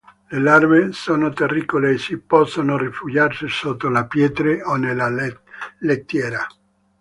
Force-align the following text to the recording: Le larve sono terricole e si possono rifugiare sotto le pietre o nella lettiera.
Le 0.29 0.39
larve 0.39 0.93
sono 0.93 1.31
terricole 1.31 1.91
e 1.91 1.97
si 1.99 2.17
possono 2.17 2.75
rifugiare 2.75 3.35
sotto 3.49 3.87
le 3.87 4.07
pietre 4.07 4.63
o 4.63 4.73
nella 4.75 5.11
lettiera. 5.77 6.43